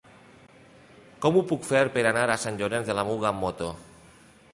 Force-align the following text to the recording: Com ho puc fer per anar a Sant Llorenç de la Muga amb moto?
Com 1.25 1.35
ho 1.35 1.43
puc 1.51 1.67
fer 1.67 1.81
per 1.97 2.05
anar 2.13 2.23
a 2.31 2.39
Sant 2.45 2.57
Llorenç 2.63 2.89
de 2.89 2.97
la 3.01 3.05
Muga 3.11 3.29
amb 3.33 3.45
moto? 3.47 3.69